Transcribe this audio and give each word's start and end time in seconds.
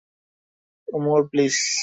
Omar, 0.87 1.21
please. 1.29 1.55